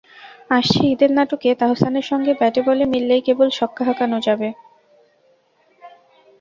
[0.49, 4.49] আসছে ঈদের নাটকে তাহসানের সঙ্গে ব্যাটে-বলে মিললেই কেবল ছক্কা হাঁকানো যাবে।